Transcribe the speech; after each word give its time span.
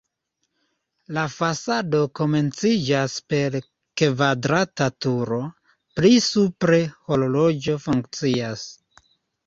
La 1.17 1.25
fasado 1.33 1.99
komenciĝas 2.21 3.19
per 3.35 3.59
kvadrata 4.03 4.91
turo, 5.07 5.41
pli 6.01 6.17
supre 6.33 6.85
horloĝo 7.13 7.81
funkcias. 7.89 8.71